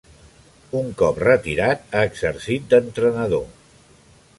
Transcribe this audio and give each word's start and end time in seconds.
Un 0.79 0.89
cop 1.01 1.21
retirat 1.25 1.95
ha 1.99 2.03
exercit 2.13 2.67
d'entrenador. 2.73 3.51